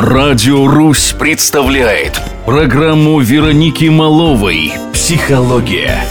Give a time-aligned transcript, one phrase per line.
[0.00, 6.04] Радио «Русь» представляет программу Вероники Маловой «Психология».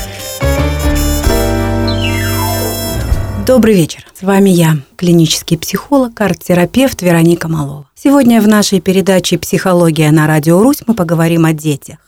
[3.45, 4.05] Добрый вечер.
[4.13, 7.89] С вами я, клинический психолог, арт-терапевт Вероника Малова.
[7.95, 11.99] Сегодня в нашей передаче «Психология на Радио Русь» мы поговорим о детях.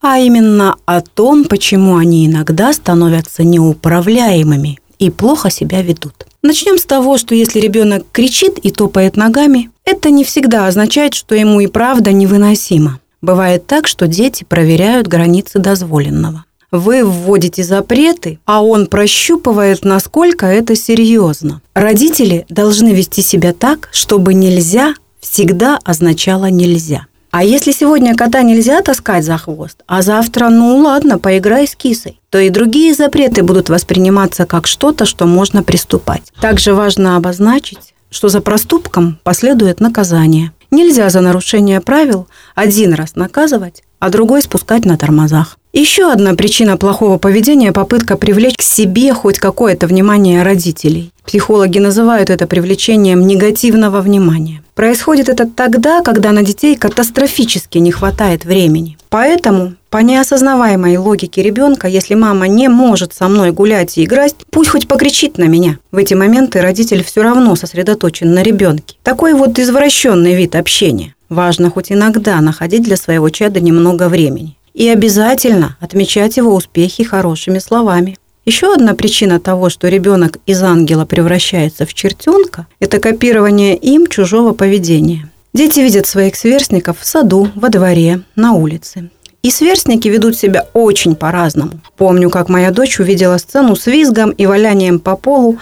[0.00, 6.26] А именно о том, почему они иногда становятся неуправляемыми и плохо себя ведут.
[6.42, 11.34] Начнем с того, что если ребенок кричит и топает ногами, это не всегда означает, что
[11.34, 13.00] ему и правда невыносимо.
[13.22, 16.44] Бывает так, что дети проверяют границы дозволенного.
[16.70, 21.62] Вы вводите запреты, а он прощупывает, насколько это серьезно.
[21.74, 27.06] Родители должны вести себя так, чтобы нельзя всегда означало нельзя.
[27.38, 32.18] А если сегодня кота нельзя таскать за хвост, а завтра, ну ладно, поиграй с кисой,
[32.30, 36.22] то и другие запреты будут восприниматься как что-то, что можно приступать.
[36.40, 40.52] Также важно обозначить, что за проступком последует наказание.
[40.70, 45.58] Нельзя за нарушение правил один раз наказывать, а другой спускать на тормозах.
[45.74, 51.12] Еще одна причина плохого поведения– попытка привлечь к себе хоть какое-то внимание родителей.
[51.26, 54.62] Психологи называют это привлечением негативного внимания.
[54.76, 58.96] Происходит это тогда, когда на детей катастрофически не хватает времени.
[59.08, 64.70] Поэтому, по неосознаваемой логике ребенка, если мама не может со мной гулять и играть, пусть
[64.70, 65.78] хоть покричит на меня.
[65.90, 68.96] В эти моменты родитель все равно сосредоточен на ребенке.
[69.02, 71.14] Такой вот извращенный вид общения.
[71.28, 74.56] Важно хоть иногда находить для своего чада немного времени.
[74.74, 78.16] И обязательно отмечать его успехи хорошими словами.
[78.46, 84.52] Еще одна причина того, что ребенок из ангела превращается в чертенка, это копирование им чужого
[84.52, 85.28] поведения.
[85.52, 89.10] Дети видят своих сверстников в саду, во дворе, на улице.
[89.42, 91.80] И сверстники ведут себя очень по-разному.
[91.96, 95.58] Помню, как моя дочь увидела сцену с визгом и валянием по полу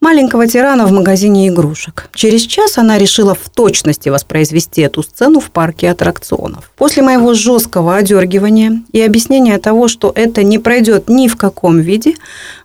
[0.00, 2.08] маленького тирана в магазине игрушек.
[2.14, 6.70] Через час она решила в точности воспроизвести эту сцену в парке аттракционов.
[6.76, 12.14] После моего жесткого одергивания и объяснения того, что это не пройдет ни в каком виде,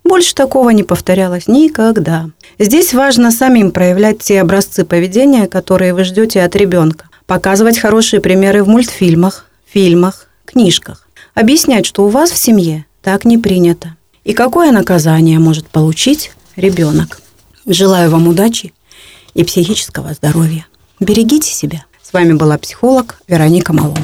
[0.03, 2.29] больше такого не повторялось никогда.
[2.57, 7.09] Здесь важно самим проявлять те образцы поведения, которые вы ждете от ребенка.
[7.25, 11.07] Показывать хорошие примеры в мультфильмах, фильмах, книжках.
[11.33, 13.95] Объяснять, что у вас в семье так не принято.
[14.23, 17.19] И какое наказание может получить ребенок.
[17.67, 18.73] Желаю вам удачи
[19.33, 20.67] и психического здоровья.
[20.99, 21.85] Берегите себя.
[22.01, 23.97] С вами была психолог Вероника Малова.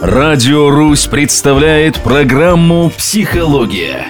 [0.00, 4.06] Радио «Русь» представляет программу «Психология».